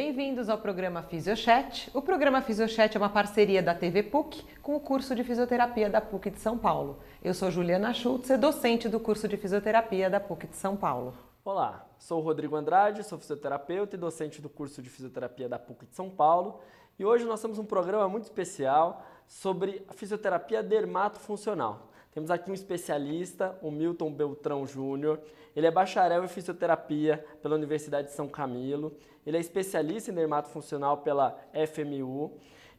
[0.00, 1.90] Bem-vindos ao programa Fisiochat.
[1.92, 6.00] O programa Fisiochat é uma parceria da TV PUC com o curso de fisioterapia da
[6.00, 7.00] PUC de São Paulo.
[7.20, 11.14] Eu sou Juliana Schultz, docente do curso de fisioterapia da PUC de São Paulo.
[11.44, 15.86] Olá, sou o Rodrigo Andrade, sou fisioterapeuta e docente do curso de fisioterapia da PUC
[15.86, 16.60] de São Paulo.
[16.96, 21.88] E hoje nós temos um programa muito especial sobre a fisioterapia dermatofuncional.
[22.12, 25.20] Temos aqui um especialista, o Milton Beltrão Júnior.
[25.54, 28.96] Ele é bacharel em fisioterapia pela Universidade de São Camilo.
[29.26, 31.38] Ele é especialista em dermatofuncional pela
[31.72, 32.32] FMU.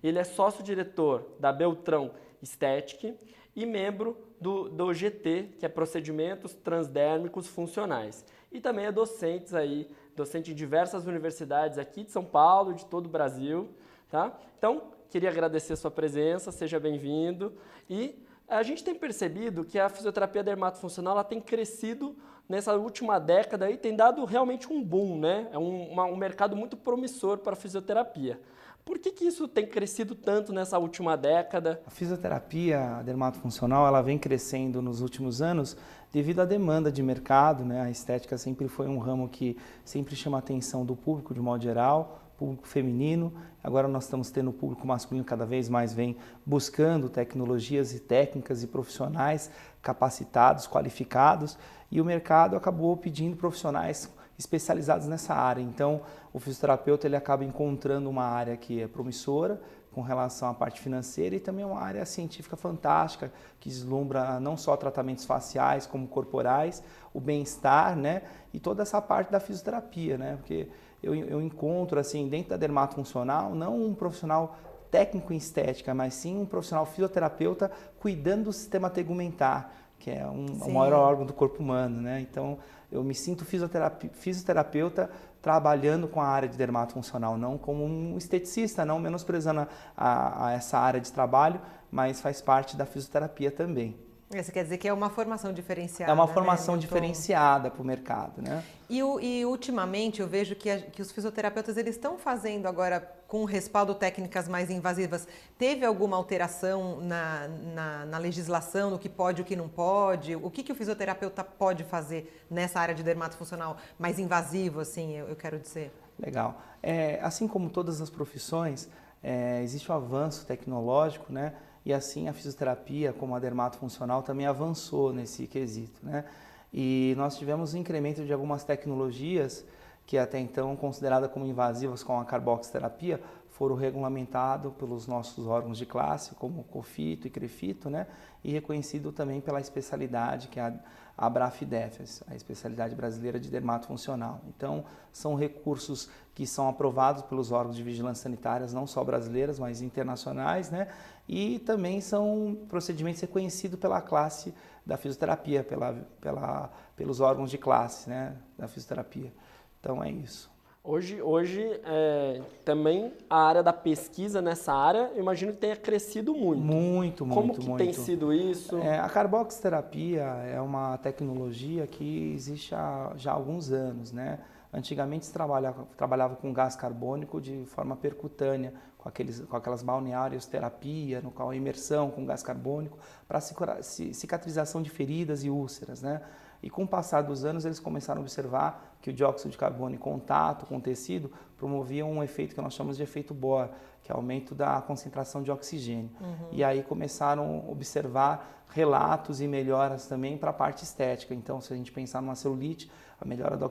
[0.03, 3.13] Ele é sócio-diretor da Beltrão Estética
[3.55, 8.25] e membro do, do GT, que é Procedimentos Transdérmicos Funcionais.
[8.51, 13.05] E também é docente aí, docente em diversas universidades aqui de São Paulo, de todo
[13.05, 13.69] o Brasil.
[14.09, 14.37] Tá?
[14.57, 17.53] Então, queria agradecer a sua presença, seja bem-vindo.
[17.89, 22.15] E a gente tem percebido que a fisioterapia dermatofuncional ela tem crescido
[22.47, 25.47] nessa última década e tem dado realmente um boom, né?
[25.51, 28.39] É um, uma, um mercado muito promissor para a fisioterapia.
[28.83, 31.79] Por que, que isso tem crescido tanto nessa última década?
[31.85, 35.77] A fisioterapia dermatofuncional ela vem crescendo nos últimos anos
[36.11, 37.63] devido à demanda de mercado.
[37.63, 37.81] Né?
[37.81, 39.55] A estética sempre foi um ramo que
[39.85, 43.33] sempre chama a atenção do público de modo geral público feminino.
[43.61, 48.63] Agora nós estamos tendo o público masculino cada vez mais vem buscando tecnologias e técnicas
[48.63, 49.51] e profissionais
[49.81, 51.57] capacitados, qualificados,
[51.91, 55.61] e o mercado acabou pedindo profissionais especializados nessa área.
[55.61, 56.01] Então,
[56.31, 59.61] o fisioterapeuta ele acaba encontrando uma área que é promissora
[59.93, 64.77] com relação à parte financeira e também uma área científica fantástica que deslumbra não só
[64.77, 66.83] tratamentos faciais como corporais,
[67.13, 68.21] o bem-estar, né,
[68.53, 70.67] e toda essa parte da fisioterapia, né, porque
[71.01, 74.57] eu, eu encontro, assim, dentro da dermatofuncional, não um profissional
[74.91, 80.45] técnico em estética, mas sim um profissional fisioterapeuta cuidando do sistema tegumentar, que é um,
[80.45, 82.21] o maior órgão do corpo humano, né?
[82.21, 82.57] Então,
[82.91, 85.09] eu me sinto fisioterapeuta
[85.41, 90.51] trabalhando com a área de dermatofuncional, não como um esteticista, não menosprezando a, a, a
[90.51, 91.61] essa área de trabalho,
[91.91, 94.08] mas faz parte da fisioterapia também.
[94.31, 96.11] Você quer dizer que é uma formação diferenciada?
[96.11, 96.81] É uma né, formação né?
[96.81, 98.63] diferenciada para o mercado, né?
[98.87, 103.43] E, e, ultimamente eu vejo que, a, que os fisioterapeutas eles estão fazendo agora com
[103.43, 105.27] respaldo técnicas mais invasivas.
[105.57, 110.35] Teve alguma alteração na, na, na legislação, no que pode e o que não pode?
[110.35, 115.27] O que, que o fisioterapeuta pode fazer nessa área de dermatofuncional mais invasivo, assim, eu,
[115.27, 115.91] eu quero dizer?
[116.19, 116.61] Legal.
[116.83, 118.87] É, assim como todas as profissões,
[119.23, 121.53] é, existe o um avanço tecnológico, né?
[121.85, 125.99] E assim a fisioterapia, como a dermatofuncional, também avançou nesse quesito.
[126.03, 126.25] Né?
[126.73, 129.65] E nós tivemos um incremento de algumas tecnologias
[130.05, 133.21] que até então consideradas como invasivas com a carboxterapia,
[133.59, 138.07] foram regulamentados pelos nossos órgãos de classe, como COFITO e CREFITO, né?
[138.43, 140.73] e reconhecido também pela especialidade que é a
[141.19, 144.39] a BRAFDEFES, a especialidade brasileira de dermatofuncional.
[144.47, 149.81] Então, são recursos que são aprovados pelos órgãos de vigilância sanitárias, não só brasileiras, mas
[149.81, 150.87] internacionais, né?
[151.27, 154.53] E também são procedimentos reconhecidos pela classe
[154.85, 159.33] da fisioterapia, pela, pela, pelos órgãos de classe né, da fisioterapia.
[159.77, 160.49] Então, é isso.
[160.89, 166.33] Hoje, hoje é, também a área da pesquisa nessa área, eu imagino que tenha crescido
[166.33, 166.63] muito.
[166.63, 167.77] Muito, muito, Como que muito.
[167.77, 168.75] tem sido isso?
[168.79, 174.39] É, a carboxterapia é uma tecnologia que existe há já há alguns anos, né?
[174.73, 180.47] Antigamente se trabalhava, trabalhava com gás carbônico de forma percutânea, com, aqueles, com aquelas balneários
[180.47, 182.97] terapia, no qual a imersão com gás carbônico
[183.27, 186.23] para cicatrização de feridas e úlceras, né?
[186.63, 189.95] E com o passar dos anos, eles começaram a observar que o dióxido de carbono
[189.95, 193.69] em contato com o tecido promovia um efeito que nós chamamos de efeito Bohr,
[194.01, 196.11] que é aumento da concentração de oxigênio.
[196.19, 196.47] Uhum.
[196.51, 201.33] E aí começaram a observar relatos e melhoras também para a parte estética.
[201.33, 202.89] Então, se a gente pensar numa celulite,
[203.21, 203.65] a melhora da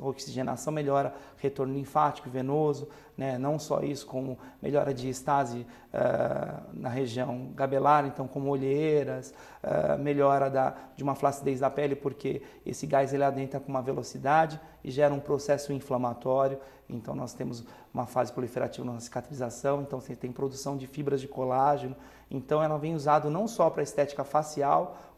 [0.00, 3.38] oxigenação melhora retorno linfático venoso, né?
[3.38, 9.32] não só isso, como melhora de estase uh, na região gabelar, então como olheiras,
[9.62, 13.82] uh, melhora da, de uma flacidez da pele, porque esse gás ele adentra com uma
[13.82, 20.00] velocidade e gera um processo inflamatório, então nós temos uma fase proliferativa na cicatrização, então
[20.00, 21.94] você tem produção de fibras de colágeno,
[22.30, 24.24] então ela vem usado não só para estética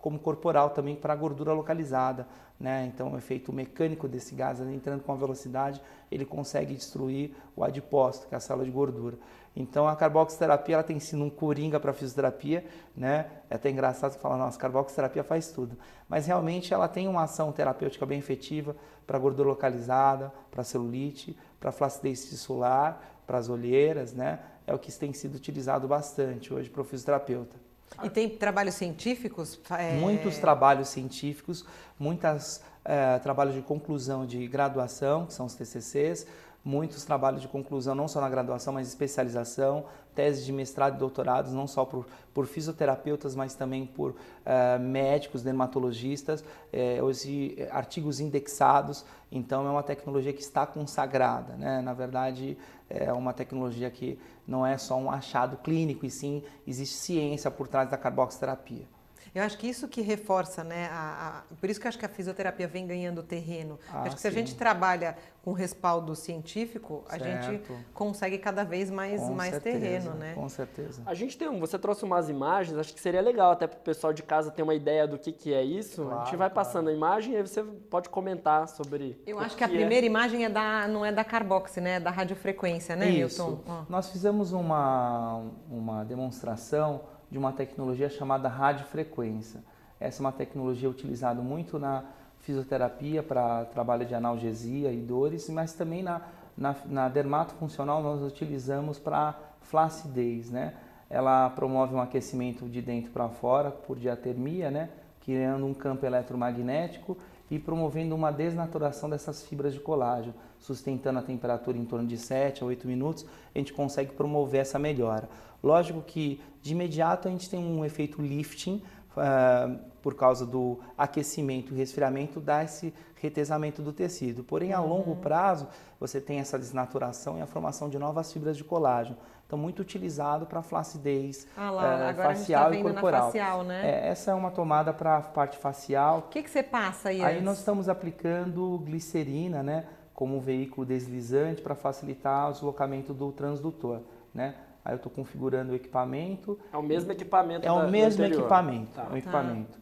[0.00, 2.26] como corporal também para gordura localizada.
[2.58, 2.90] Né?
[2.92, 5.80] Então, o efeito mecânico desse gás entrando com a velocidade,
[6.10, 9.16] ele consegue destruir o adipócito, que é a célula de gordura.
[9.56, 12.64] Então, a carboxiterapia ela tem sido um coringa para a fisioterapia,
[12.94, 13.26] né?
[13.48, 15.76] É até engraçado falar, nossa, a carboxiterapia faz tudo.
[16.08, 18.76] Mas realmente ela tem uma ação terapêutica bem efetiva
[19.06, 24.38] para gordura localizada, para celulite, para flacidez tissular, para as olheiras, né?
[24.66, 27.69] É o que tem sido utilizado bastante hoje para o fisioterapeuta.
[28.02, 29.58] E tem trabalhos científicos?
[29.70, 29.94] É...
[29.94, 31.64] Muitos trabalhos científicos,
[31.98, 36.26] muitos é, trabalhos de conclusão de graduação, que são os TCCs,
[36.64, 39.84] muitos trabalhos de conclusão, não só na graduação, mas especialização,
[40.14, 45.42] teses de mestrado e doutorados, não só por, por fisioterapeutas, mas também por uh, médicos,
[45.42, 49.04] dermatologistas, eh, hoje, artigos indexados.
[49.32, 51.54] Então, é uma tecnologia que está consagrada.
[51.54, 51.80] Né?
[51.80, 52.58] Na verdade,
[52.88, 57.68] é uma tecnologia que não é só um achado clínico, e sim existe ciência por
[57.68, 58.99] trás da carboxterapia.
[59.34, 60.88] Eu acho que isso que reforça, né?
[60.90, 63.78] A, a, por isso que eu acho que a fisioterapia vem ganhando terreno.
[63.92, 64.22] Ah, acho que sim.
[64.22, 67.62] se a gente trabalha com respaldo científico, a gente
[67.94, 70.34] consegue cada vez mais, mais certeza, terreno, né?
[70.34, 71.02] Com certeza.
[71.06, 73.82] A gente tem um, você trouxe umas imagens, acho que seria legal até para o
[73.82, 76.02] pessoal de casa ter uma ideia do que, que é isso.
[76.02, 76.54] Claro, a gente vai claro.
[76.54, 79.20] passando a imagem e aí você pode comentar sobre.
[79.26, 79.70] Eu acho que, que a é.
[79.70, 81.92] primeira imagem é da, não é da Carbox, né?
[81.92, 83.42] É da radiofrequência, né, isso.
[83.42, 83.62] Milton?
[83.66, 83.90] Oh.
[83.90, 89.62] Nós fizemos uma, uma demonstração de uma tecnologia chamada radiofrequência.
[89.98, 92.04] Essa é uma tecnologia utilizada muito na
[92.38, 96.22] fisioterapia para trabalho de analgesia e dores, mas também na,
[96.56, 100.74] na, na dermatofuncional nós utilizamos para flacidez, né?
[101.08, 104.88] Ela promove um aquecimento de dentro para fora por diatermia, né?
[105.20, 107.16] Criando um campo eletromagnético
[107.50, 112.62] e promovendo uma desnaturação dessas fibras de colágeno, sustentando a temperatura em torno de 7
[112.62, 115.28] a 8 minutos, a gente consegue promover essa melhora.
[115.62, 118.82] Lógico que de imediato a gente tem um efeito lifting,
[119.16, 124.42] uh, por causa do aquecimento e resfriamento, dá esse retesamento do tecido.
[124.42, 125.16] Porém, a longo uhum.
[125.16, 125.66] prazo,
[125.98, 129.16] você tem essa desnaturação e a formação de novas fibras de colágeno.
[129.50, 133.24] Então, muito utilizado para flacidez ah lá, uh, facial tá e corporal.
[133.26, 133.80] facial, né?
[133.84, 136.18] É, essa é uma tomada para a parte facial.
[136.18, 137.20] O que, que você passa aí?
[137.20, 137.44] Aí antes?
[137.44, 139.86] nós estamos aplicando glicerina, né?
[140.14, 144.02] Como um veículo deslizante para facilitar o deslocamento do transdutor,
[144.32, 144.54] né?
[144.84, 146.56] Aí eu estou configurando o equipamento.
[146.72, 147.66] É o mesmo equipamento.
[147.66, 148.92] É o mesmo equipamento.
[148.92, 149.08] Tá.
[149.10, 149.72] É o equipamento.
[149.72, 149.78] Tá.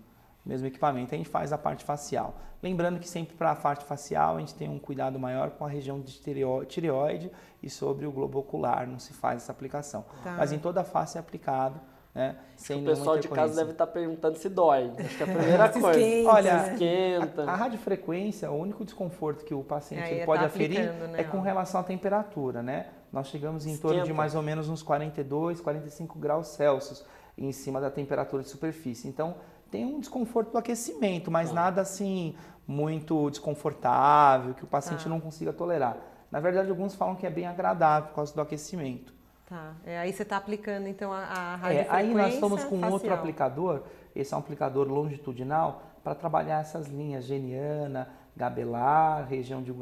[0.48, 1.14] Mesmo equipamento.
[1.14, 2.34] A gente faz a parte facial.
[2.62, 5.68] Lembrando que sempre para a parte facial a gente tem um cuidado maior com a
[5.68, 6.18] região de
[6.66, 7.30] tireoide
[7.62, 10.04] e sobre o globo ocular, não se faz essa aplicação.
[10.24, 10.36] Tá.
[10.38, 11.78] Mas em toda a face é aplicado.
[12.14, 14.90] Né, sem o pessoal de casa deve estar tá perguntando se dói.
[14.98, 16.00] Acho que é a primeira coisa.
[16.00, 17.44] Esquenta, Olha, esquenta.
[17.44, 21.20] A, a radiofrequência, o único desconforto que o paciente pode tá aferir né?
[21.20, 22.86] é com relação à temperatura, né?
[23.12, 23.88] Nós chegamos em Esquenta.
[23.88, 27.04] torno de mais ou menos uns 42, 45 graus Celsius
[27.36, 29.06] em cima da temperatura de superfície.
[29.06, 29.36] Então,
[29.70, 31.54] tem um desconforto do aquecimento, mas ah.
[31.54, 32.34] nada assim
[32.66, 35.08] muito desconfortável, que o paciente ah.
[35.08, 35.96] não consiga tolerar.
[36.30, 39.14] Na verdade, alguns falam que é bem agradável por causa do aquecimento.
[39.48, 39.72] Tá.
[39.86, 42.92] É, aí você está aplicando então a, a radiofrequência é, Aí nós estamos com facial.
[42.92, 43.82] outro aplicador,
[44.14, 49.72] esse é um aplicador longitudinal, para trabalhar essas linhas geniana, gabelar, região de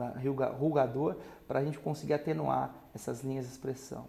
[0.58, 1.16] rugador,
[1.46, 4.06] para a gente conseguir atenuar essas linhas de expressão.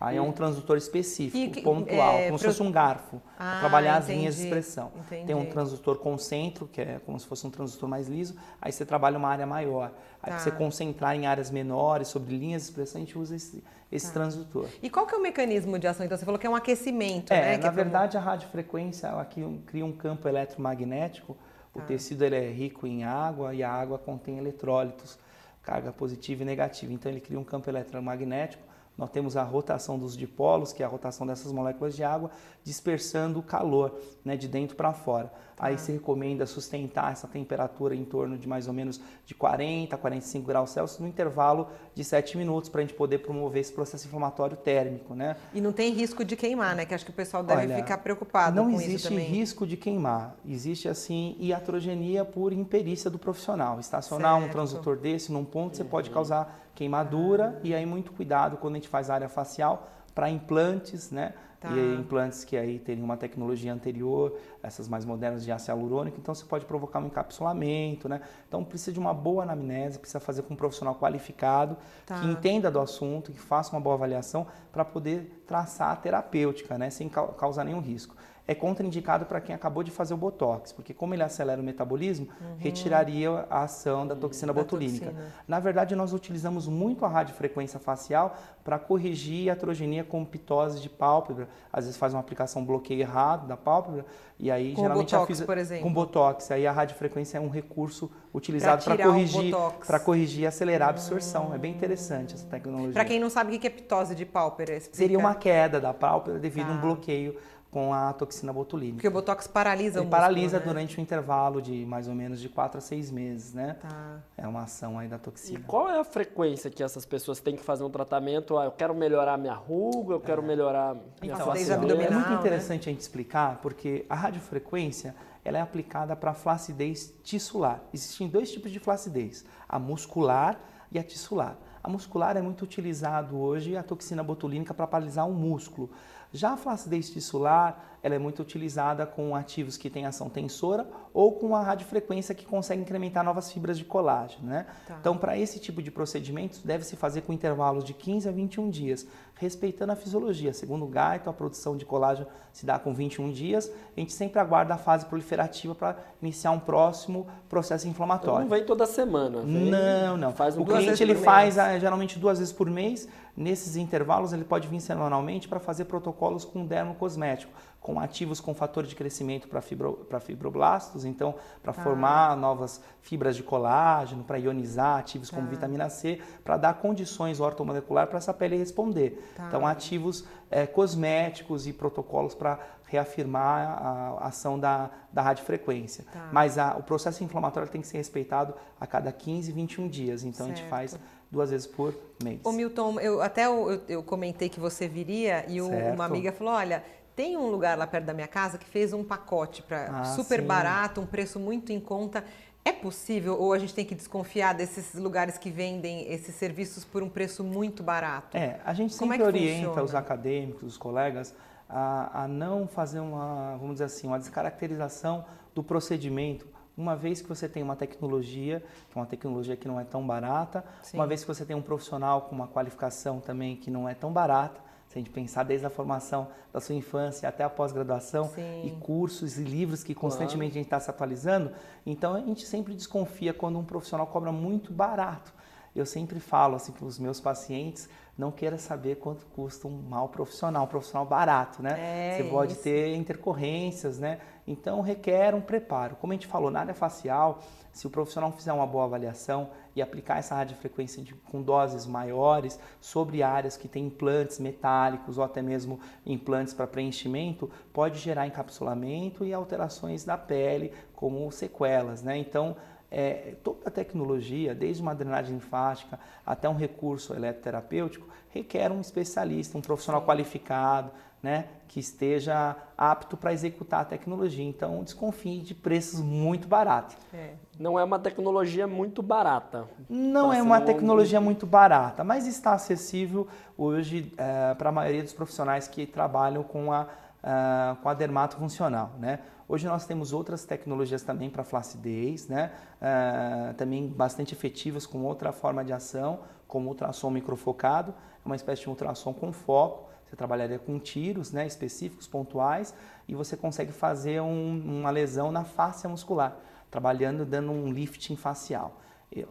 [0.00, 4.02] Aí é um transdutor específico, pontual, é, como se fosse um garfo, ah, para trabalhar
[4.02, 4.92] entendi, as linhas de expressão.
[4.96, 5.26] Entendi.
[5.26, 8.84] Tem um transdutor concentro, que é como se fosse um transdutor mais liso, aí você
[8.84, 9.92] trabalha uma área maior.
[10.22, 10.38] Aí tá.
[10.38, 14.14] você concentrar em áreas menores, sobre linhas de expressão, a gente usa esse, esse tá.
[14.14, 14.68] transdutor.
[14.82, 16.04] E qual que é o mecanismo de ação?
[16.04, 17.56] Então você falou que é um aquecimento, é, né?
[17.56, 21.36] Na é verdade, a radiofrequência ela cria um campo eletromagnético,
[21.72, 21.86] o tá.
[21.86, 25.18] tecido ele é rico em água e a água contém eletrólitos,
[25.62, 26.92] carga positiva e negativa.
[26.92, 28.63] Então ele cria um campo eletromagnético
[28.96, 32.30] nós temos a rotação dos dipolos, que é a rotação dessas moléculas de água,
[32.62, 35.32] dispersando o calor né, de dentro para fora.
[35.58, 39.98] Aí se recomenda sustentar essa temperatura em torno de mais ou menos de 40 a
[39.98, 44.06] 45 graus Celsius no intervalo de 7 minutos para a gente poder promover esse processo
[44.06, 45.36] inflamatório térmico, né?
[45.52, 46.84] E não tem risco de queimar, né?
[46.84, 49.18] Que acho que o pessoal deve Olha, ficar preocupado com isso também.
[49.18, 50.36] Não existe risco de queimar.
[50.46, 53.78] Existe, assim, iatrogenia por imperícia do profissional.
[53.78, 54.48] Estacionar certo.
[54.48, 58.76] um transdutor desse num ponto, você pode causar queimadura e aí muito cuidado quando a
[58.78, 61.34] gente faz área facial para implantes, né?
[61.64, 61.70] Tá.
[61.70, 66.34] E implantes que aí teriam uma tecnologia anterior, essas mais modernas de ácido hialurônico, então
[66.34, 68.20] você pode provocar um encapsulamento, né?
[68.46, 72.20] Então precisa de uma boa anamnese, precisa fazer com um profissional qualificado, tá.
[72.20, 76.90] que entenda do assunto, que faça uma boa avaliação para poder traçar a terapêutica, né?
[76.90, 78.14] Sem causar nenhum risco
[78.46, 82.28] é contraindicado para quem acabou de fazer o botox, porque como ele acelera o metabolismo,
[82.40, 82.56] uhum.
[82.58, 85.06] retiraria a ação da toxina da botulínica.
[85.06, 85.32] Toxina.
[85.48, 90.90] Na verdade, nós utilizamos muito a radiofrequência facial para corrigir a atrogenia com pitose de
[90.90, 91.48] pálpebra.
[91.72, 94.04] Às vezes faz uma aplicação bloqueio errado da pálpebra
[94.38, 95.46] e aí com geralmente botox, fiz...
[95.46, 95.84] por exemplo.
[95.84, 96.50] com botox.
[96.50, 99.54] Aí a radiofrequência é um recurso utilizado para corrigir,
[99.86, 101.50] para corrigir e acelerar a absorção.
[101.50, 101.54] Hum.
[101.54, 102.92] É bem interessante essa tecnologia.
[102.92, 104.96] Para quem não sabe o que é pitose de pálpebra, explica.
[104.96, 106.82] seria uma queda da pálpebra devido a um tá.
[106.82, 107.36] bloqueio
[107.74, 108.98] com a toxina botulínica.
[108.98, 110.64] Porque o Botox paralisa Ele o músculo, paralisa né?
[110.64, 113.74] durante um intervalo de mais ou menos de 4 a 6 meses, né?
[113.80, 114.20] Tá.
[114.36, 115.58] É uma ação aí da toxina.
[115.58, 118.56] E qual é a frequência que essas pessoas têm que fazer um tratamento?
[118.56, 120.44] Ah, eu quero melhorar minha ruga, eu quero é.
[120.44, 122.36] melhorar minha então, abdominal, É muito né?
[122.36, 122.90] interessante né?
[122.90, 125.12] a gente explicar, porque a radiofrequência
[125.44, 127.82] ela é aplicada para flacidez tissular.
[127.92, 130.60] Existem dois tipos de flacidez, a muscular
[130.92, 131.58] e a tissular.
[131.82, 135.90] A muscular é muito utilizado hoje a toxina botulínica para paralisar o músculo.
[136.34, 141.32] Já a flacidez tissular, ela é muito utilizada com ativos que têm ação tensora ou
[141.32, 144.46] com a radiofrequência que consegue incrementar novas fibras de colágeno.
[144.46, 144.66] Né?
[144.86, 144.98] Tá.
[145.00, 149.06] Então, para esse tipo de procedimentos, deve-se fazer com intervalos de 15 a 21 dias,
[149.36, 150.52] respeitando a fisiologia.
[150.52, 153.72] Segundo o Gaito, a produção de colágeno se dá com 21 dias.
[153.96, 158.44] A gente sempre aguarda a fase proliferativa para iniciar um próximo processo inflamatório.
[158.44, 159.40] Então não vem toda semana?
[159.40, 160.32] Vem, não, não.
[160.34, 163.08] Faz um o cliente ele faz ah, geralmente duas vezes por mês.
[163.36, 167.52] Nesses intervalos, ele pode vir semanalmente para fazer protocolos com dermo cosmético
[167.84, 171.74] com ativos com fator de crescimento para fibro, fibroblastos, então para ah.
[171.74, 175.50] formar novas fibras de colágeno, para ionizar ativos como ah.
[175.50, 179.22] vitamina C, para dar condições ortomolecular para essa pele responder.
[179.36, 179.48] Tá.
[179.48, 186.06] Então ativos é, cosméticos e protocolos para reafirmar a ação da, da radiofrequência.
[186.10, 186.30] Tá.
[186.32, 190.24] Mas a, o processo inflamatório tem que ser respeitado a cada 15, 21 dias.
[190.24, 190.58] Então certo.
[190.58, 190.98] a gente faz
[191.30, 192.40] duas vezes por mês.
[192.44, 196.54] Ô Milton, eu, até eu, eu comentei que você viria e o, uma amiga falou,
[196.54, 196.82] olha,
[197.14, 200.40] tem um lugar lá perto da minha casa que fez um pacote para ah, super
[200.40, 200.46] sim.
[200.46, 202.24] barato, um preço muito em conta.
[202.64, 207.02] É possível ou a gente tem que desconfiar desses lugares que vendem esses serviços por
[207.02, 208.36] um preço muito barato?
[208.36, 209.82] É, a gente sempre é orienta funciona?
[209.82, 211.34] os acadêmicos, os colegas,
[211.68, 216.46] a, a, não fazer uma, vamos dizer assim, uma descaracterização do procedimento.
[216.76, 220.04] Uma vez que você tem uma tecnologia, que é uma tecnologia que não é tão
[220.04, 220.96] barata, Sim.
[220.96, 224.10] uma vez que você tem um profissional com uma qualificação também que não é tão
[224.10, 224.60] barata,
[224.94, 228.30] se a gente pensar desde a formação da sua infância até a pós-graduação
[228.62, 230.52] e cursos e livros que constantemente claro.
[230.52, 231.50] a gente está se atualizando,
[231.84, 235.34] então a gente sempre desconfia quando um profissional cobra muito barato.
[235.74, 240.08] Eu sempre falo assim para os meus pacientes, não queira saber quanto custa um mal
[240.08, 241.74] profissional, um profissional barato, né?
[242.12, 244.20] É Você pode ter intercorrências, né?
[244.46, 245.96] Então requer um preparo.
[245.96, 249.82] Como a gente falou, na área facial, se o profissional fizer uma boa avaliação e
[249.82, 255.42] aplicar essa radiofrequência de, com doses maiores sobre áreas que têm implantes metálicos ou até
[255.42, 262.16] mesmo implantes para preenchimento, pode gerar encapsulamento e alterações da pele, como sequelas, né?
[262.16, 262.56] Então,
[262.90, 269.58] é, toda a tecnologia, desde uma drenagem linfática até um recurso eletroterapêutico, requer um especialista,
[269.58, 270.92] um profissional qualificado,
[271.24, 274.44] né, que esteja apto para executar a tecnologia.
[274.44, 276.98] Então, desconfie de preços muito baratos.
[277.14, 277.30] É.
[277.58, 279.66] Não é uma tecnologia muito barata.
[279.88, 283.26] Não é uma tecnologia muito barata, mas está acessível
[283.56, 288.36] hoje é, para a maioria dos profissionais que trabalham com a, uh, com a dermato
[288.36, 288.92] funcional.
[288.98, 289.20] Né?
[289.48, 292.50] Hoje nós temos outras tecnologias também para flacidez, né?
[292.82, 298.68] Uh, também bastante efetivas com outra forma de ação, como ultrassom microfocado, uma espécie de
[298.68, 302.72] ultrassom com foco você trabalharia com tiros né, específicos, pontuais,
[303.06, 306.36] e você consegue fazer um, uma lesão na face muscular,
[306.70, 308.80] trabalhando, dando um lifting facial.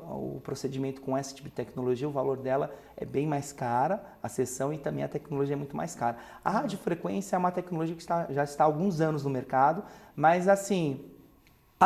[0.10, 4.30] O procedimento com esse tipo de tecnologia, o valor dela é bem mais cara, a
[4.30, 6.18] sessão e também a tecnologia é muito mais cara.
[6.44, 9.84] A radiofrequência é uma tecnologia que está, já está há alguns anos no mercado,
[10.16, 11.04] mas assim,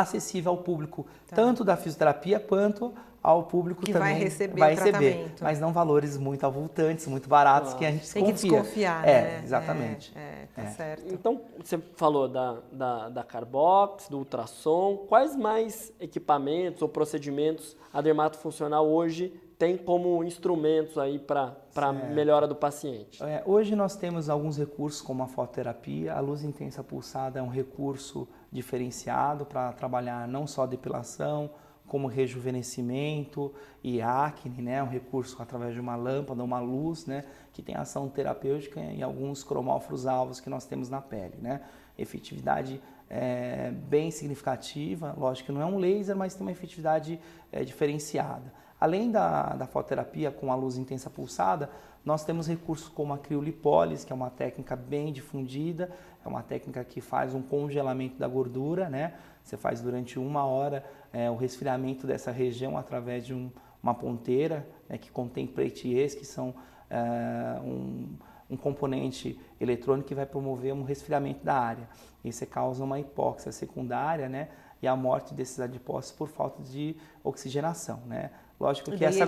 [0.00, 1.36] acessível ao público, tá.
[1.36, 6.16] tanto da fisioterapia quanto ao público que também vai receber, vai receber mas não valores
[6.16, 8.50] muito avultantes, muito baratos que a gente Tem desconfia.
[8.50, 9.40] que desconfiar, é, né?
[9.44, 10.12] Exatamente.
[10.16, 10.66] É, é, tá é.
[10.70, 11.12] certo.
[11.12, 15.04] Então, você falou da, da, da Carbox, do ultrassom.
[15.08, 21.92] Quais mais equipamentos ou procedimentos a dermato funcional hoje tem como instrumentos aí para a
[21.92, 23.22] melhora do paciente?
[23.22, 27.48] É, hoje nós temos alguns recursos como a fototerapia, a luz intensa pulsada é um
[27.48, 31.50] recurso diferenciado para trabalhar não só depilação,
[31.88, 33.52] como rejuvenescimento
[33.82, 38.08] e acne, né, um recurso através de uma lâmpada, uma luz, né, que tem ação
[38.08, 41.62] terapêutica em alguns cromóforos alvos que nós temos na pele, né.
[41.96, 47.18] Efetividade é, bem significativa, lógico que não é um laser, mas tem uma efetividade
[47.50, 48.52] é, diferenciada.
[48.78, 51.68] Além da, da fototerapia com a luz intensa pulsada,
[52.04, 55.90] nós temos recursos como a criolipólise, que é uma técnica bem difundida,
[56.28, 59.14] é uma técnica que faz um congelamento da gordura, né?
[59.42, 63.50] Você faz durante uma hora é, o resfriamento dessa região através de um,
[63.82, 66.54] uma ponteira né, que contém pletiers, que são
[66.90, 68.08] é, um,
[68.50, 71.88] um, componente eletrônico que vai promover um resfriamento da área.
[72.22, 74.48] Isso causa uma hipóxia secundária né,
[74.82, 76.94] e a morte desses adipócitos por falta de
[77.24, 78.02] oxigenação.
[78.06, 78.30] Né?
[78.60, 79.24] Lógico que essa,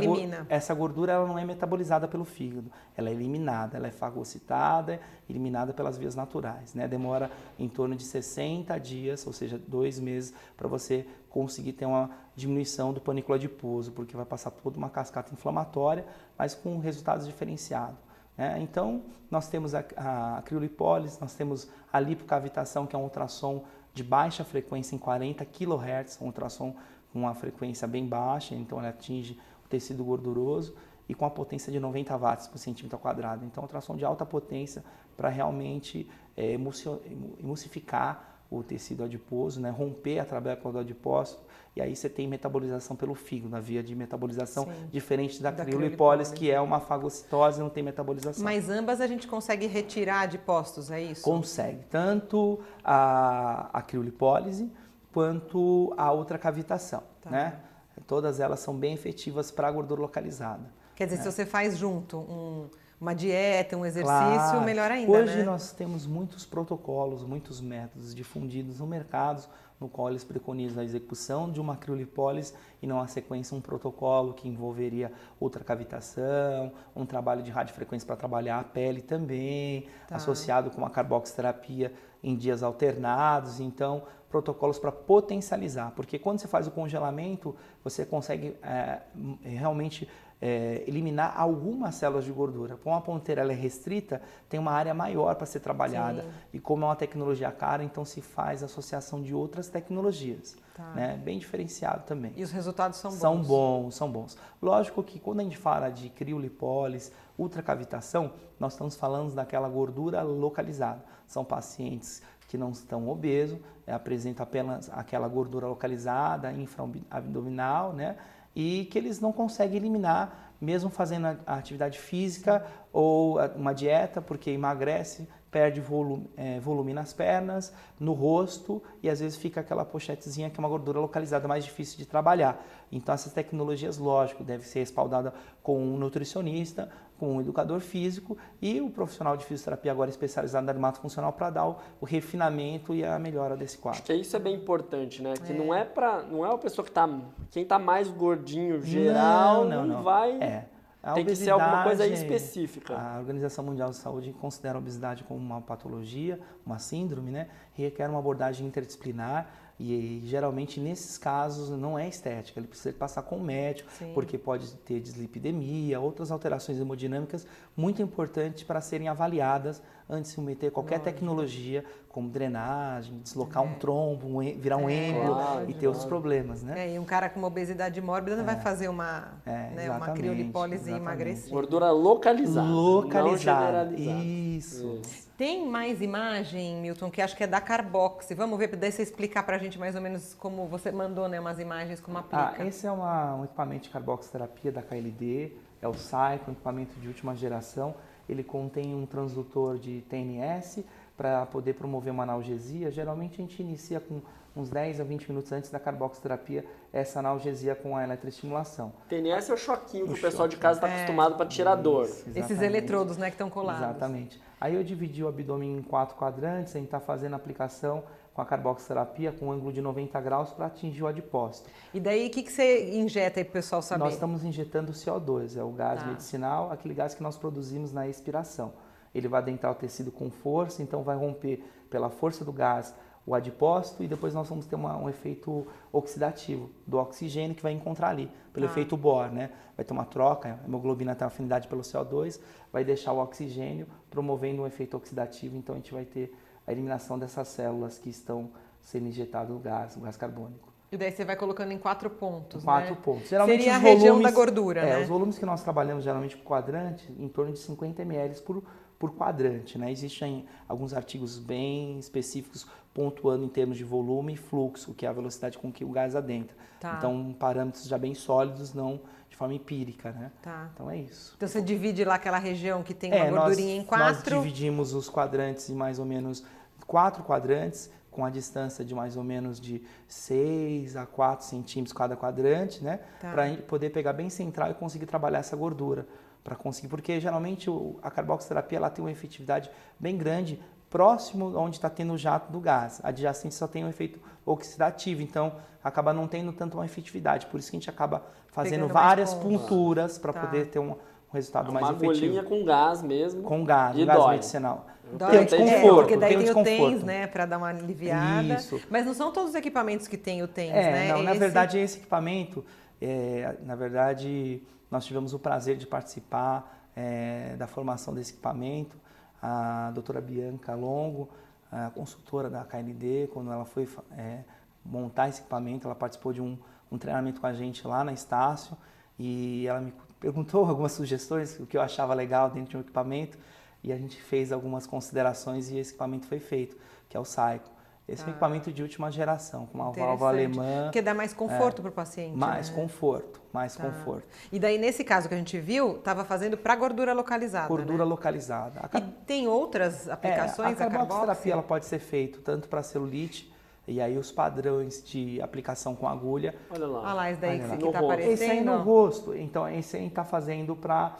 [0.48, 5.72] essa, gordura ela não é metabolizada pelo fígado, ela é eliminada, ela é fagocitada, eliminada
[5.72, 6.74] pelas vias naturais.
[6.74, 6.88] Né?
[6.88, 12.10] Demora em torno de 60 dias, ou seja, dois meses, para você conseguir ter uma
[12.34, 16.04] diminuição do panículo adiposo, porque vai passar toda uma cascata inflamatória,
[16.36, 18.00] mas com resultados diferenciados.
[18.36, 18.58] Né?
[18.60, 23.62] Então, nós temos a, a criolipólise, nós temos a lipocavitação, que é um ultrassom
[23.94, 26.74] de baixa frequência em 40 kHz, um ultrassom
[27.12, 30.74] com uma frequência bem baixa, então ela atinge o tecido gorduroso
[31.08, 33.44] e com a potência de 90 watts por centímetro quadrado.
[33.44, 34.84] Então, ultrassom de alta potência
[35.16, 39.70] para realmente é, emulsificar o tecido adiposo, né?
[39.70, 41.42] romper a trabécula do adipócito,
[41.74, 44.88] e aí você tem metabolização pelo fígado, na via de metabolização, Sim.
[44.92, 48.42] diferente da, da criolipólise, que é uma fagocitose e não tem metabolização.
[48.42, 51.22] Mas ambas a gente consegue retirar adipócitos, é isso?
[51.22, 54.70] Consegue, tanto a, a criolipólise
[55.12, 57.30] quanto a ultracavitação, tá.
[57.30, 57.60] né?
[58.06, 60.72] Todas elas são bem efetivas para a gordura localizada.
[60.96, 61.22] Quer dizer, né?
[61.22, 64.60] se você faz junto um uma dieta, um exercício, claro.
[64.60, 65.10] melhor ainda.
[65.10, 65.42] Hoje né?
[65.42, 69.42] nós temos muitos protocolos, muitos métodos difundidos no mercado,
[69.80, 72.52] no qual eles preconizam a execução de uma criolipólise
[72.82, 78.60] e não a sequência um protocolo que envolveria ultracavitação, um trabalho de radiofrequência para trabalhar
[78.60, 80.16] a pele também, tá.
[80.16, 83.60] associado com uma carboxterapia em dias alternados.
[83.60, 89.00] Então, protocolos para potencializar, porque quando você faz o congelamento, você consegue é,
[89.42, 90.08] realmente
[90.40, 92.76] é, eliminar algumas células de gordura.
[92.82, 96.22] Como a ponteira é restrita, tem uma área maior para ser trabalhada.
[96.22, 96.28] Sim.
[96.54, 100.56] E como é uma tecnologia cara, então se faz associação de outras tecnologias.
[100.74, 100.92] Tá.
[100.94, 101.20] Né?
[101.22, 102.32] Bem diferenciado também.
[102.36, 103.20] E os resultados são bons?
[103.20, 104.38] São bons, são bons.
[104.62, 111.04] Lógico que quando a gente fala de criolipólise, ultracavitação, nós estamos falando daquela gordura localizada.
[111.26, 118.16] São pacientes que não estão obesos, é, apresentam apenas aquela gordura localizada, infraabdominal, né?
[118.54, 124.50] E que eles não conseguem eliminar, mesmo fazendo a atividade física ou uma dieta, porque
[124.50, 130.48] emagrece, perde volume, é, volume nas pernas, no rosto e às vezes fica aquela pochetezinha
[130.48, 132.64] que é uma gordura localizada mais difícil de trabalhar.
[132.92, 136.88] Então essas tecnologias, lógico, devem ser respaldadas com um nutricionista,
[137.18, 141.50] com um educador físico e o profissional de fisioterapia agora especializado na dermato funcional para
[141.50, 143.98] dar o, o, refinamento e a melhora desse quadro.
[143.98, 145.34] Acho que isso é bem importante, né?
[145.34, 145.54] Que é.
[145.54, 147.06] não é para não é a pessoa que tá
[147.50, 149.96] quem tá mais gordinho geral não, não, não.
[149.96, 150.02] não.
[150.02, 150.64] vai é.
[151.02, 152.94] A Tem que ser alguma coisa específica.
[152.94, 157.48] A Organização Mundial de Saúde considera a obesidade como uma patologia, uma síndrome, né?
[157.76, 159.48] E requer uma abordagem interdisciplinar
[159.80, 164.12] e, geralmente nesses casos não é estética, ele precisa passar com o médico, Sim.
[164.12, 170.70] porque pode ter dislipidemia, outras alterações hemodinâmicas muito importantes para serem avaliadas antes de submeter
[170.70, 171.14] qualquer Lógico.
[171.14, 173.66] tecnologia, como drenagem, deslocar é.
[173.66, 175.38] um trombo, um, virar um é, êmbolo
[175.68, 176.86] e ter outros problemas, né?
[176.86, 178.60] É, e um cara com uma obesidade mórbida não vai é.
[178.60, 181.50] fazer uma, é, né, uma criolipólise e emagrecer.
[181.50, 183.94] Gordura localizada, localizada.
[183.96, 185.00] Isso.
[185.02, 185.29] Isso.
[185.40, 188.28] Tem mais imagem, Milton, que acho que é da Carbox.
[188.36, 191.40] Vamos ver, daí você explicar para a gente mais ou menos como você mandou né,
[191.40, 192.56] umas imagens, como aplica.
[192.58, 196.52] Ah, esse é uma, um equipamento de Carbox terapia da KLD, é o Cycle, um
[196.52, 197.94] equipamento de última geração.
[198.28, 200.84] Ele contém um transdutor de TNS
[201.16, 202.90] para poder promover uma analgesia.
[202.90, 204.20] Geralmente a gente inicia com
[204.54, 208.92] uns 10 a 20 minutos antes da carboxterapia, essa analgesia com a eletroestimulação.
[209.08, 210.56] TNS é o choquinho que o, o pessoal choque.
[210.56, 210.94] de casa está é.
[210.94, 212.08] acostumado para tirar dor.
[212.34, 213.82] Esses eletrodos né, que estão colados.
[213.82, 214.40] Exatamente.
[214.60, 218.02] Aí eu dividi o abdômen em quatro quadrantes, a gente está fazendo a aplicação
[218.34, 221.68] com a carboxterapia com um ângulo de 90 graus para atingir o adipócito.
[221.92, 224.04] E daí o que, que você injeta aí para o pessoal saber?
[224.04, 226.06] Nós estamos injetando CO2, é o gás tá.
[226.06, 228.72] medicinal, aquele gás que nós produzimos na expiração.
[229.14, 232.94] Ele vai adentrar o tecido com força, então vai romper pela força do gás
[233.26, 237.72] o adipócito e depois nós vamos ter uma, um efeito oxidativo do oxigênio que vai
[237.72, 238.70] encontrar ali, pelo ah.
[238.70, 239.50] efeito Bohr, né?
[239.76, 242.40] Vai ter uma troca, a hemoglobina tem afinidade pelo CO2,
[242.72, 246.34] vai deixar o oxigênio promovendo um efeito oxidativo, então a gente vai ter
[246.66, 250.70] a eliminação dessas células que estão sendo injetadas no gás, o gás carbônico.
[250.92, 253.00] E daí você vai colocando em quatro pontos, Quatro né?
[253.02, 253.28] pontos.
[253.28, 255.02] Geralmente Seria a volumes, região da gordura, é, né?
[255.02, 258.64] Os volumes que nós trabalhamos geralmente com quadrante, em torno de 50 ml por,
[258.98, 259.92] por quadrante, né?
[259.92, 265.12] Existem alguns artigos bem específicos pontuando em termos de volume e fluxo, que é a
[265.12, 266.56] velocidade com que o gás adentra.
[266.80, 266.96] Tá.
[266.98, 270.32] Então, parâmetros já bem sólidos, não de forma empírica, né?
[270.42, 270.68] Tá.
[270.74, 271.34] Então é isso.
[271.36, 274.34] Então você divide lá aquela região que tem uma é, gordurinha nós, em quatro.
[274.34, 276.44] Nós dividimos os quadrantes em mais ou menos
[276.86, 282.16] quatro quadrantes, com a distância de mais ou menos de 6 a 4 centímetros cada
[282.16, 282.98] quadrante, né?
[283.20, 283.30] Tá.
[283.30, 286.06] Para poder pegar bem central e conseguir trabalhar essa gordura
[286.42, 287.68] para conseguir, porque geralmente
[288.02, 292.60] a carboxterapia ela tem uma efetividade bem grande próximo onde está tendo o jato do
[292.60, 293.00] gás.
[293.02, 297.46] A adjacente só tem um efeito oxidativo, então acaba não tendo tanta uma efetividade.
[297.46, 300.40] Por isso que a gente acaba fazendo Pegando várias ponturas para tá.
[300.40, 302.04] poder ter um, um resultado é mais efetivo.
[302.04, 303.42] Uma agulhinha com gás mesmo.
[303.42, 304.32] Com gás, e um gás dói.
[304.32, 304.86] medicinal.
[305.12, 305.30] Dói.
[305.30, 308.54] Tem desconforto, é, porque daí tem, tem o TENS, né, para dar uma aliviada.
[308.54, 308.80] Isso.
[308.90, 311.08] Mas não são todos os equipamentos que tem o TENS, é, né?
[311.08, 311.24] Não, esse...
[311.24, 312.64] na verdade esse equipamento,
[313.00, 318.96] é, na verdade nós tivemos o prazer de participar é, da formação desse equipamento.
[319.42, 321.28] A doutora Bianca Longo,
[321.70, 324.40] a consultora da KND, quando ela foi é,
[324.84, 326.58] montar esse equipamento, ela participou de um,
[326.90, 328.76] um, treinamento com a gente lá na Estácio
[329.18, 333.38] e ela me perguntou algumas sugestões, o que eu achava legal dentro de um equipamento,
[333.82, 336.76] e a gente fez algumas considerações e esse equipamento foi feito,
[337.08, 337.69] que é o Saico.
[338.10, 338.30] Esse é um Tá.
[338.32, 340.82] equipamento de última geração, com uma válvula alemã.
[340.84, 342.36] Porque dá mais conforto para o paciente.
[342.36, 342.74] Mais né?
[342.76, 343.84] conforto, mais Tá.
[343.84, 344.24] conforto.
[344.50, 347.68] E daí, nesse caso que a gente viu, estava fazendo para gordura localizada.
[347.68, 348.10] Gordura né?
[348.10, 348.80] localizada.
[348.92, 351.50] A E tem outras aplicações é, a carboxy?
[351.50, 353.52] ela pode ser feita tanto para celulite,
[353.86, 356.54] e aí os padrões de aplicação com agulha.
[356.70, 357.00] Olha lá.
[357.00, 358.04] Olha lá, esse daí Olha que tá rosto.
[358.04, 358.32] aparecendo.
[358.32, 361.16] Esse aí no rosto, então esse aí está fazendo para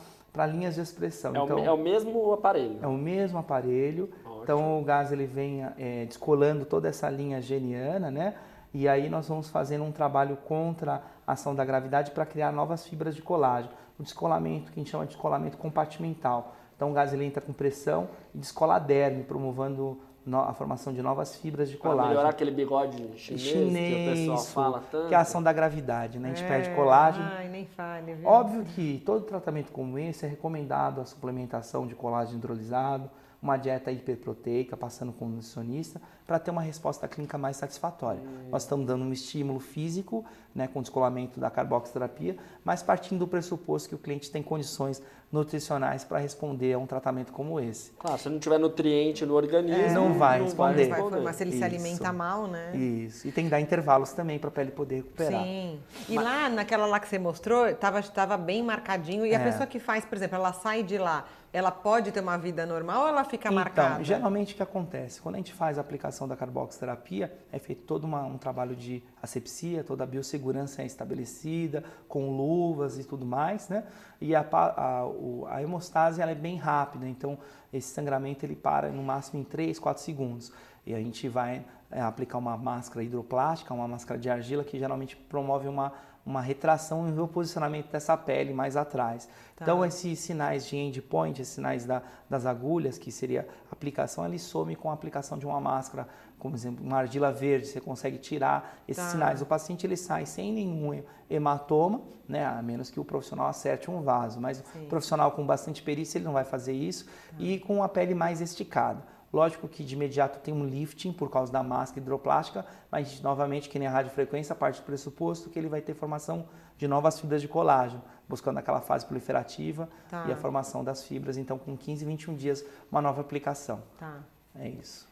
[0.47, 1.35] linhas de expressão.
[1.35, 2.79] É, então, o, é o mesmo aparelho.
[2.81, 4.09] é o mesmo aparelho,
[4.43, 4.59] Ótimo.
[4.59, 8.35] então o gás ele vem é, descolando toda essa linha geniana, né?
[8.73, 12.87] E aí nós vamos fazendo um trabalho contra a ação da gravidade para criar novas
[12.87, 13.75] fibras de colágeno.
[13.99, 16.55] O descolamento, que a gente chama de descolamento compartimental.
[16.77, 19.99] Então o gás ele entra com pressão e descola a derme, promovendo
[20.33, 22.09] a formação de novas fibras de colágeno.
[22.11, 25.09] melhorar aquele bigode chinês, que o pessoal fala tanto.
[25.09, 26.31] que é a ação da gravidade, né?
[26.31, 27.27] A gente É, perde colágeno.
[27.37, 28.29] Ai, nem fale, viu?
[28.29, 33.11] Óbvio que todo tratamento como esse é recomendado a suplementação de colágeno hidrolisado,
[33.43, 36.01] uma dieta hiperproteica, passando com um nutricionista,
[36.31, 38.23] para ter uma resposta clínica mais satisfatória.
[38.53, 43.89] Nós estamos dando um estímulo físico, né, com descolamento da carboxiterapia, mas partindo do pressuposto
[43.89, 47.91] que o cliente tem condições nutricionais para responder a um tratamento como esse.
[47.93, 50.89] Claro, se não tiver nutriente no organismo, É, Não vai responder.
[50.89, 51.65] Vai formar, se ele se Isso.
[51.65, 52.77] alimenta mal, né?
[52.77, 53.27] Isso.
[53.29, 55.43] E tem que dar intervalos também para a pele poder recuperar.
[55.43, 55.81] Sim.
[56.09, 59.25] E lá, naquela lá que você mostrou, estava tava bem marcadinho.
[59.27, 59.45] E a É.
[59.45, 63.03] pessoa que faz, por exemplo, ela sai de lá, ela pode ter uma vida normal
[63.03, 63.95] ou ela fica marcada?
[63.95, 65.21] Então, geralmente o que acontece?
[65.21, 69.03] Quando a gente faz a aplicação da carboxterapia, é feito todo uma- um trabalho de
[69.23, 73.85] asepsia, toda a biossegurança é estabelecida, com luvas e tudo mais, né?
[74.21, 75.03] E a, a,
[75.49, 77.39] a hemostase ela é bem rápida, então
[77.73, 80.53] esse sangramento ele para no máximo em 3, 4 segundos.
[80.87, 85.17] E a gente vai é, aplicar uma máscara hidroplástica, uma máscara de argila, que geralmente
[85.17, 85.93] promove uma,
[86.25, 89.27] uma retração e um reposicionamento dessa pele mais atrás.
[89.57, 89.65] Tá.
[89.65, 94.39] Então, esses sinais de endpoint, esses sinais da- das agulhas, que seria a aplicação, ele
[94.39, 96.07] some com a aplicação de uma máscara,
[96.39, 99.11] como exemplo, uma argila verde, você consegue tirar esses Tá.
[99.11, 99.43] sinais.
[99.43, 104.03] O paciente ele sai sem nenhum hematoma, né, a menos que o profissional acerte um
[104.03, 104.85] vaso, mas Sim.
[104.85, 107.07] o profissional com bastante perícia ele não vai fazer isso
[107.39, 109.03] e com a pele mais esticada.
[109.33, 113.79] Lógico que de imediato tem um lifting por causa da máscara hidroplástica, mas novamente, que
[113.79, 117.47] nem a radiofrequência, parte do pressuposto que ele vai ter formação de novas fibras de
[117.47, 120.25] colágeno, buscando aquela fase proliferativa Tá.
[120.29, 121.37] e a formação das fibras.
[121.37, 123.83] Então, com 15, 21 dias, uma nova aplicação.
[123.99, 124.19] Tá.
[124.59, 125.09] É isso.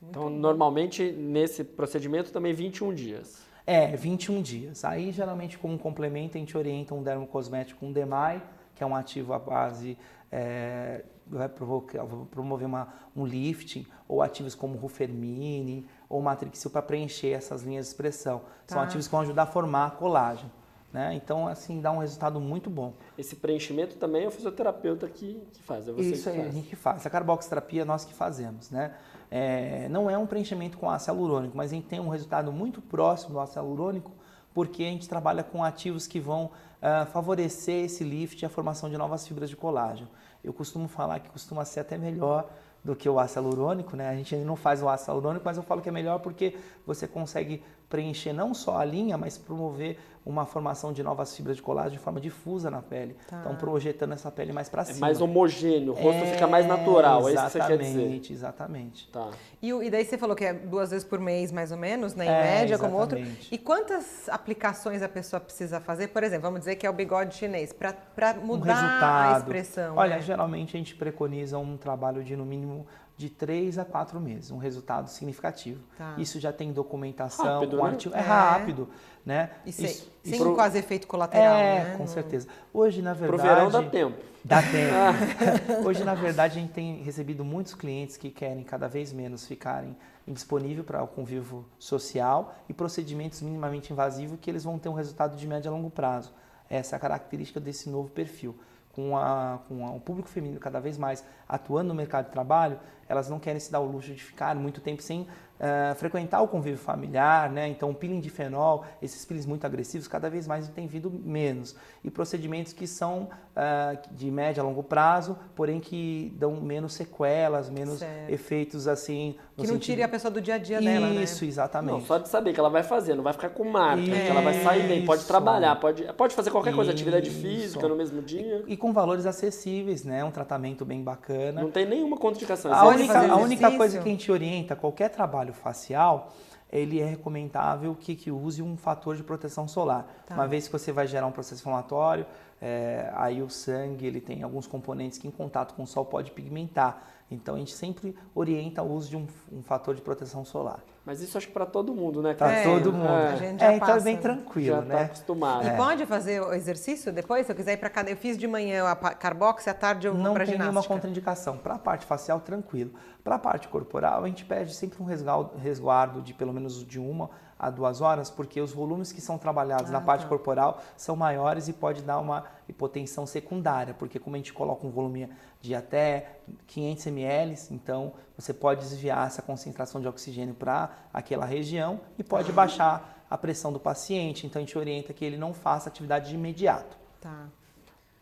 [0.00, 3.44] Então, normalmente, nesse procedimento, também 21 dias.
[3.66, 4.84] É, 21 dias.
[4.84, 8.40] Aí, geralmente, como complemento, a gente orienta um dermocosmético, um DEMAI,
[8.76, 9.98] que é um ativo à base,
[10.30, 16.82] é, vai provocar- vai promover uma, um lifting, ou ativos como Rufermine ou Matrixil para
[16.82, 18.42] preencher essas linhas de expressão.
[18.66, 18.84] São Tá.
[18.84, 20.50] ativos que vão ajudar a formar colágeno.
[20.92, 21.14] Né?
[21.14, 22.94] Então, assim, dá um resultado muito bom.
[23.18, 26.54] Esse preenchimento também é o fisioterapeuta que, que faz, é você Isso que a faz.
[26.54, 27.04] gente que faz.
[27.04, 28.94] A carboxterapia nós que fazemos, né?
[29.30, 32.80] É, não é um preenchimento com ácido hialurônico, mas a gente tem um resultado muito
[32.80, 34.12] próximo do ácido hialurônico
[34.54, 38.88] porque a gente trabalha com ativos que vão ah, favorecer esse lift e a formação
[38.88, 40.08] de novas fibras de colágeno.
[40.46, 42.48] Eu costumo falar que costuma ser até melhor
[42.84, 44.08] do que o ácido hialurônico, né?
[44.08, 46.56] A gente ainda não faz o ácido hialurônico, mas eu falo que é melhor porque
[46.86, 51.62] você consegue preencher não só a linha, mas promover uma formação de novas fibras de
[51.62, 53.14] colágeno de forma difusa na pele.
[53.28, 53.38] Tá.
[53.40, 54.98] Então, projetando essa pele mais para É cima.
[55.06, 57.90] mais homogêneo, o rosto É, fica mais natural, é isso que você quer dizer.
[58.00, 59.08] Exatamente, exatamente.
[59.12, 59.30] Tá.
[59.62, 62.16] E, o- e daí você falou que é duas vezes por mês, mais ou menos,
[62.16, 62.24] né?
[62.24, 63.16] Em É, média, como outro.
[63.18, 63.54] exatamente.
[63.54, 66.08] E quantas aplicações a pessoa precisa fazer?
[66.08, 67.94] Por exemplo, vamos dizer que é o bigode chinês, para
[68.42, 69.34] Um mudar resultado.
[69.34, 69.96] a expressão.
[69.96, 70.22] Olha, né?
[70.22, 72.84] geralmente a gente preconiza um trabalho de no mínimo
[73.16, 75.80] de 3 a 4 meses, um resultado significativo.
[75.96, 76.14] Tá.
[76.18, 77.90] Isso já tem documentação, Rápido, com né?
[77.90, 78.22] artigo- é, É.
[78.22, 78.88] rápido,
[79.24, 79.50] né?
[79.64, 81.92] E sem, Isso- sem isso- quase efeito colateral, é, né?
[81.92, 82.46] com Não- certeza.
[82.74, 84.18] Hoje, na Pro verdade, verão dá tempo.
[84.44, 84.94] Dá tempo.
[85.88, 89.96] Hoje, na verdade, a gente tem recebido muitos clientes que querem cada vez menos ficarem
[90.28, 95.36] indisponível para o convívio social e procedimentos minimamente invasivos que eles vão ter um resultado
[95.36, 96.32] de médio a longo prazo.
[96.68, 98.54] Essa é a característica desse novo perfil.
[98.96, 102.80] Com, a, com a- o público feminino cada vez mais atuando no mercado de trabalho,
[103.06, 105.28] elas não querem se dar o luxo de ficar muito tempo sem
[105.58, 107.68] eh, frequentar o convívio familiar, né?
[107.68, 111.74] Então, o peeling de fenol, esses peelings muito agressivos, cada vez mais tem vindo menos.
[112.04, 117.70] E procedimentos que são ah, de médio a longo prazo, porém que dão menos sequelas,
[117.70, 118.30] menos Certo.
[118.30, 119.34] efeitos assim.
[119.56, 121.22] no Que não sentido- tire a pessoa do dia a dia dela, né?
[121.22, 121.92] Isso, exatamente.
[121.92, 124.42] Não, só de saber que ela vai fazer, não vai ficar com marca, que ela
[124.42, 125.28] vai sair bem, pode Isso.
[125.28, 127.40] trabalhar, pode, pode fazer qualquer coisa, atividade Isso.
[127.40, 128.62] física no mesmo dia.
[128.66, 130.22] E com valores acessíveis, né?
[130.22, 131.62] Um tratamento bem bacana.
[131.62, 132.72] Não tem nenhuma contraindicação.
[132.72, 136.32] A Pode única, a única coisa que a gente orienta, qualquer trabalho facial,
[136.70, 140.06] ele é recomendável que, que use um fator de proteção solar.
[140.26, 140.34] Tá.
[140.34, 142.26] Uma vez que você vai gerar um processo inflamatório,
[142.60, 146.30] é, aí o sangue ele tem alguns componentes que em contato com o sol pode
[146.32, 147.06] pigmentar.
[147.30, 150.82] Então a gente sempre orienta o uso de um, um fator de proteção solar.
[151.06, 152.34] Mas isso acho que para todo mundo, né?
[152.34, 153.08] Para É, todo mundo.
[153.08, 154.20] a É, gente já então passa, é bem né?
[154.20, 155.02] tranquilo, Já tá né?
[155.04, 155.64] acostumado.
[155.68, 157.46] E pode fazer o exercício depois?
[157.46, 160.14] Se eu quiser ir para cada, eu fiz de manhã a carbox, à tarde eu
[160.14, 160.94] vou Não para tem nenhuma ginástica.
[160.94, 161.58] contraindicação.
[161.58, 162.90] Para a parte facial, tranquilo.
[163.22, 166.98] Para a parte corporal, a gente pede sempre um resguardo, resguardo de pelo menos de
[166.98, 170.28] uma a duas horas, porque os volumes que são trabalhados na Ah, parte tá.
[170.28, 174.90] corporal são maiores e pode dar uma hipotensão secundária, porque como a gente coloca um
[174.90, 176.32] volume de até
[176.66, 182.52] 500 ml, então você pode desviar essa concentração de oxigênio para aquela região e pode
[182.52, 184.46] baixar a pressão do paciente.
[184.46, 186.96] Então a gente orienta que ele não faça atividade de imediato.
[187.20, 187.46] Tá.